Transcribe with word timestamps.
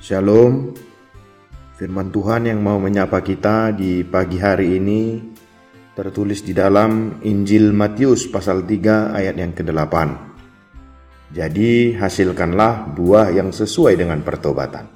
Shalom. 0.00 0.72
Firman 1.76 2.08
Tuhan 2.08 2.48
yang 2.48 2.64
mau 2.64 2.80
menyapa 2.80 3.20
kita 3.20 3.76
di 3.76 4.00
pagi 4.00 4.40
hari 4.40 4.80
ini 4.80 5.20
tertulis 5.92 6.40
di 6.40 6.56
dalam 6.56 7.20
Injil 7.20 7.76
Matius 7.76 8.24
pasal 8.32 8.64
3 8.64 9.12
ayat 9.12 9.36
yang 9.36 9.52
ke-8. 9.52 9.94
Jadi 11.36 12.00
hasilkanlah 12.00 12.96
buah 12.96 13.28
yang 13.28 13.52
sesuai 13.52 14.00
dengan 14.00 14.24
pertobatan. 14.24 14.88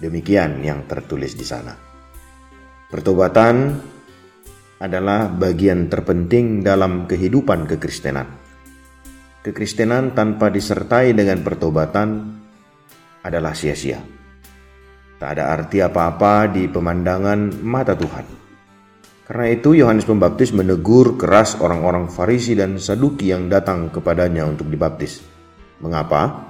Demikian 0.00 0.64
yang 0.64 0.88
tertulis 0.88 1.36
di 1.36 1.44
sana. 1.44 1.76
Pertobatan 2.88 3.76
adalah 4.80 5.28
bagian 5.28 5.92
terpenting 5.92 6.64
dalam 6.64 7.04
kehidupan 7.04 7.68
kekristenan. 7.68 8.32
Kekristenan 9.44 10.16
tanpa 10.16 10.48
disertai 10.48 11.12
dengan 11.12 11.44
pertobatan 11.44 12.08
adalah 13.20 13.52
sia-sia. 13.52 14.17
Tak 15.18 15.34
ada 15.34 15.50
arti 15.50 15.82
apa-apa 15.82 16.46
di 16.46 16.70
pemandangan 16.70 17.58
mata 17.66 17.98
Tuhan. 17.98 18.22
Karena 19.26 19.50
itu 19.50 19.74
Yohanes 19.74 20.06
Pembaptis 20.06 20.54
menegur 20.54 21.18
keras 21.18 21.58
orang-orang 21.58 22.06
Farisi 22.06 22.54
dan 22.54 22.78
Saduki 22.78 23.34
yang 23.34 23.50
datang 23.50 23.90
kepadanya 23.90 24.46
untuk 24.46 24.70
dibaptis. 24.70 25.20
Mengapa? 25.82 26.48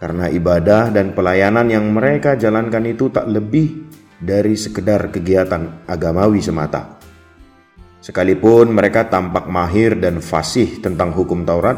Karena 0.00 0.32
ibadah 0.32 0.88
dan 0.88 1.12
pelayanan 1.12 1.68
yang 1.68 1.92
mereka 1.92 2.32
jalankan 2.32 2.80
itu 2.88 3.12
tak 3.12 3.28
lebih 3.28 3.86
dari 4.16 4.56
sekedar 4.56 5.12
kegiatan 5.12 5.84
agamawi 5.84 6.40
semata. 6.40 6.96
Sekalipun 8.00 8.72
mereka 8.72 9.04
tampak 9.12 9.52
mahir 9.52 10.00
dan 10.00 10.24
fasih 10.24 10.80
tentang 10.80 11.12
hukum 11.12 11.44
Taurat, 11.44 11.76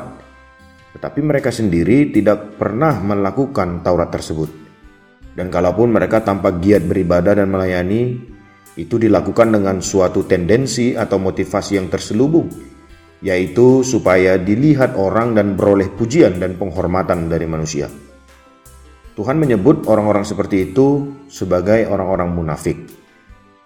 tetapi 0.95 1.27
mereka 1.27 1.51
sendiri 1.51 2.15
tidak 2.15 2.55
pernah 2.55 3.03
melakukan 3.03 3.83
Taurat 3.83 4.15
tersebut. 4.15 4.68
Dan 5.39 5.55
kalaupun 5.55 5.95
mereka 5.95 6.27
tampak 6.27 6.59
giat 6.59 6.83
beribadah 6.83 7.39
dan 7.39 7.47
melayani, 7.47 8.19
itu 8.75 8.99
dilakukan 8.99 9.55
dengan 9.55 9.79
suatu 9.79 10.27
tendensi 10.27 10.99
atau 10.99 11.23
motivasi 11.23 11.79
yang 11.79 11.87
terselubung, 11.87 12.51
yaitu 13.23 13.87
supaya 13.87 14.35
dilihat 14.35 14.99
orang 14.99 15.39
dan 15.39 15.55
beroleh 15.55 15.95
pujian 15.95 16.43
dan 16.43 16.59
penghormatan 16.59 17.31
dari 17.31 17.47
manusia. 17.47 17.87
Tuhan 19.15 19.39
menyebut 19.39 19.87
orang-orang 19.87 20.27
seperti 20.27 20.75
itu 20.75 21.15
sebagai 21.31 21.87
orang-orang 21.87 22.35
munafik. 22.35 22.79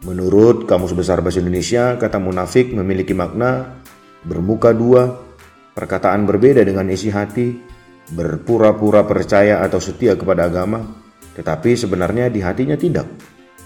Menurut 0.05 0.69
Kamus 0.69 0.93
Besar 0.93 1.25
Bahasa 1.25 1.41
Indonesia, 1.41 1.97
kata 1.97 2.21
munafik 2.21 2.69
memiliki 2.73 3.17
makna 3.17 3.81
bermuka 4.29 4.77
dua, 4.77 5.09
perkataan 5.73 6.29
berbeda 6.29 6.65
dengan 6.69 6.89
isi 6.93 7.09
hati, 7.09 7.53
berpura-pura 8.13 9.09
percaya 9.09 9.65
atau 9.65 9.81
setia 9.81 10.17
kepada 10.17 10.49
agama, 10.49 11.02
tetapi 11.37 11.77
sebenarnya 11.77 12.29
di 12.29 12.41
hatinya 12.45 12.77
tidak. 12.77 13.09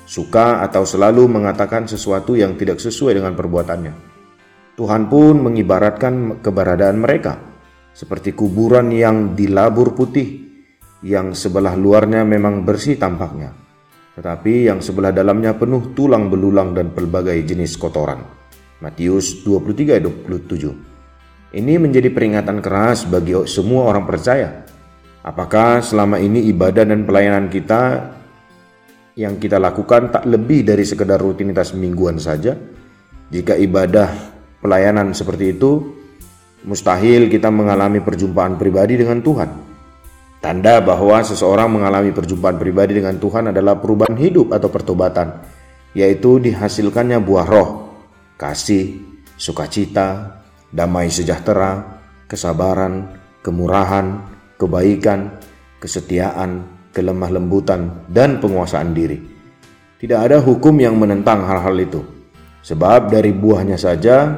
Suka 0.06 0.62
atau 0.62 0.86
selalu 0.86 1.26
mengatakan 1.26 1.90
sesuatu 1.90 2.38
yang 2.38 2.54
tidak 2.54 2.78
sesuai 2.78 3.18
dengan 3.18 3.34
perbuatannya. 3.34 3.94
Tuhan 4.78 5.10
pun 5.10 5.42
mengibaratkan 5.42 6.38
keberadaan 6.44 7.02
mereka 7.02 7.56
seperti 7.96 8.36
kuburan 8.36 8.92
yang 8.92 9.32
dilabur 9.32 9.96
putih, 9.96 10.44
yang 11.00 11.32
sebelah 11.32 11.72
luarnya 11.74 12.28
memang 12.28 12.60
bersih 12.60 13.00
tampaknya, 13.00 13.56
tetapi 14.14 14.68
yang 14.68 14.84
sebelah 14.84 15.16
dalamnya 15.16 15.56
penuh 15.56 15.96
tulang 15.96 16.28
belulang 16.28 16.76
dan 16.76 16.92
pelbagai 16.92 17.40
jenis 17.40 17.80
kotoran. 17.80 18.20
Matius 18.84 19.40
23:27. 19.42 21.56
Ini 21.56 21.80
menjadi 21.80 22.12
peringatan 22.12 22.60
keras 22.60 23.08
bagi 23.08 23.32
semua 23.48 23.88
orang 23.88 24.04
percaya 24.04 24.65
Apakah 25.26 25.82
selama 25.82 26.22
ini 26.22 26.38
ibadah 26.54 26.86
dan 26.86 27.02
pelayanan 27.02 27.50
kita 27.50 28.14
yang 29.18 29.42
kita 29.42 29.58
lakukan 29.58 30.14
tak 30.14 30.22
lebih 30.22 30.62
dari 30.62 30.86
sekedar 30.86 31.18
rutinitas 31.18 31.74
mingguan 31.74 32.14
saja? 32.22 32.54
Jika 33.34 33.58
ibadah 33.58 34.06
pelayanan 34.62 35.10
seperti 35.10 35.58
itu, 35.58 35.82
mustahil 36.62 37.26
kita 37.26 37.50
mengalami 37.50 37.98
perjumpaan 37.98 38.54
pribadi 38.54 39.02
dengan 39.02 39.18
Tuhan. 39.18 39.50
Tanda 40.38 40.78
bahwa 40.78 41.18
seseorang 41.26 41.74
mengalami 41.74 42.14
perjumpaan 42.14 42.54
pribadi 42.54 42.94
dengan 42.94 43.18
Tuhan 43.18 43.50
adalah 43.50 43.82
perubahan 43.82 44.14
hidup 44.14 44.54
atau 44.54 44.70
pertobatan, 44.70 45.42
yaitu 45.90 46.38
dihasilkannya 46.38 47.18
buah 47.18 47.46
roh, 47.50 47.70
kasih, 48.38 48.94
sukacita, 49.34 50.38
damai 50.70 51.10
sejahtera, 51.10 51.98
kesabaran, 52.30 53.10
kemurahan, 53.42 54.35
kebaikan, 54.56 55.40
kesetiaan, 55.78 56.64
kelemah 56.92 57.30
lembutan, 57.32 58.04
dan 58.08 58.40
penguasaan 58.40 58.96
diri. 58.96 59.20
Tidak 59.96 60.16
ada 60.16 60.40
hukum 60.40 60.76
yang 60.76 60.96
menentang 60.96 61.44
hal-hal 61.44 61.76
itu. 61.80 62.00
Sebab 62.60 63.08
dari 63.08 63.32
buahnya 63.32 63.78
saja 63.78 64.32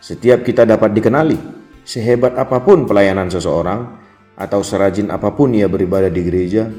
setiap 0.00 0.44
kita 0.46 0.64
dapat 0.64 0.94
dikenali. 0.96 1.38
Sehebat 1.82 2.38
apa 2.38 2.62
pun 2.62 2.86
pelayanan 2.86 3.26
seseorang 3.26 3.80
atau 4.38 4.62
serajin 4.62 5.10
apa 5.10 5.34
pun 5.34 5.50
ia 5.50 5.66
beribadah 5.66 6.08
di 6.08 6.22
gereja, 6.22 6.70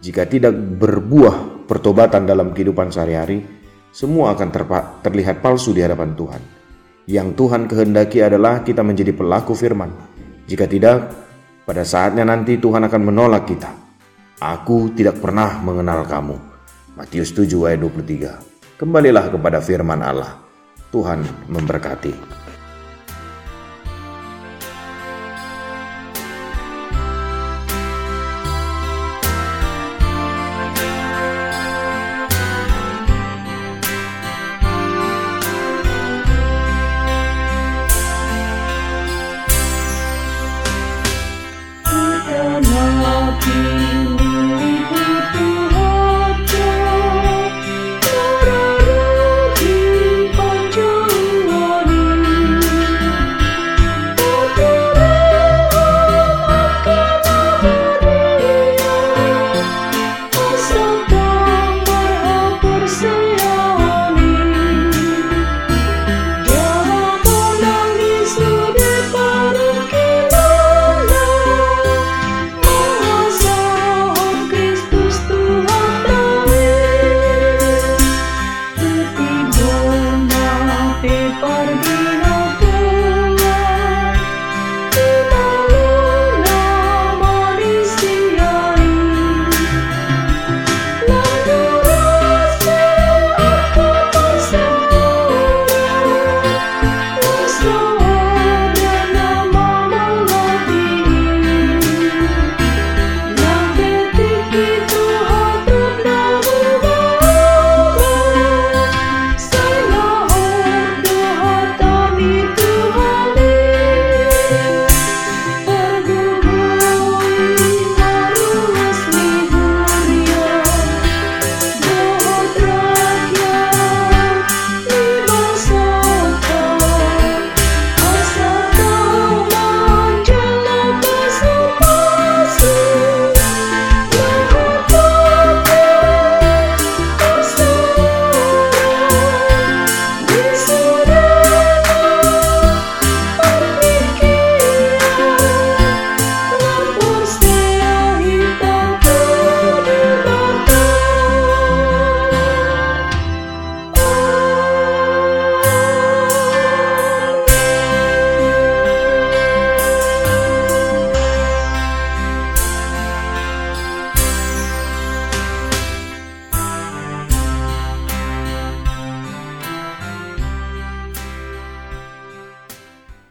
jika 0.00 0.26
tidak 0.26 0.56
berbuah 0.56 1.68
pertobatan 1.70 2.26
dalam 2.26 2.50
kehidupan 2.50 2.90
sehari-hari, 2.90 3.44
semua 3.94 4.34
akan 4.34 4.48
terlihat 5.04 5.38
palsu 5.38 5.70
di 5.70 5.84
hadapan 5.84 6.16
Tuhan. 6.18 6.42
Yang 7.10 7.28
Tuhan 7.36 7.62
kehendaki 7.66 8.18
adalah 8.22 8.62
kita 8.62 8.86
menjadi 8.86 9.10
pelaku 9.14 9.52
firman. 9.54 9.90
Jika 10.46 10.66
tidak, 10.66 11.19
pada 11.70 11.86
saatnya 11.86 12.26
nanti 12.26 12.58
Tuhan 12.58 12.82
akan 12.82 13.02
menolak 13.14 13.46
kita. 13.46 13.70
Aku 14.42 14.90
tidak 14.90 15.22
pernah 15.22 15.62
mengenal 15.62 16.02
kamu. 16.02 16.34
Matius 16.98 17.30
7 17.30 17.46
ayat 17.70 17.78
23. 17.78 18.74
Kembalilah 18.74 19.30
kepada 19.30 19.62
firman 19.62 20.02
Allah. 20.02 20.34
Tuhan 20.90 21.22
memberkati. 21.46 22.39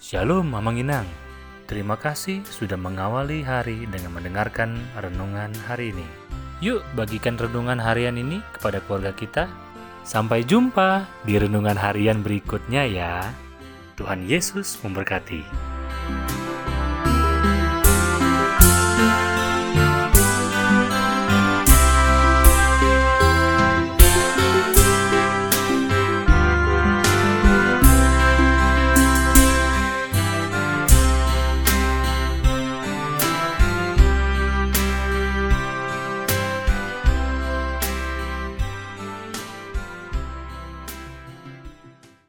Shalom 0.09 0.49
Mama 0.49 0.73
Inang. 0.73 1.05
Terima 1.69 1.93
kasih 1.93 2.41
sudah 2.41 2.81
mengawali 2.81 3.45
hari 3.45 3.85
dengan 3.93 4.17
mendengarkan 4.17 4.73
renungan 4.97 5.53
hari 5.69 5.93
ini. 5.93 6.07
Yuk 6.65 6.81
bagikan 6.97 7.37
renungan 7.37 7.77
harian 7.77 8.17
ini 8.17 8.41
kepada 8.57 8.81
keluarga 8.89 9.13
kita. 9.13 9.45
Sampai 10.01 10.41
jumpa 10.41 11.05
di 11.29 11.37
renungan 11.37 11.77
harian 11.77 12.25
berikutnya 12.25 12.89
ya. 12.89 13.21
Tuhan 14.01 14.25
Yesus 14.25 14.81
memberkati. 14.81 15.45